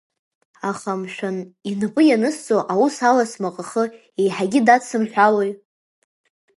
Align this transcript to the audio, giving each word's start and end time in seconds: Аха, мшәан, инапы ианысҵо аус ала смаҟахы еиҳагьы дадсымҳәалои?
Аха, 0.69 0.91
мшәан, 1.01 1.37
инапы 1.69 2.01
ианысҵо 2.05 2.57
аус 2.73 2.95
ала 3.09 3.25
смаҟахы 3.31 3.83
еиҳагьы 4.21 4.61
дадсымҳәалои? 4.67 5.51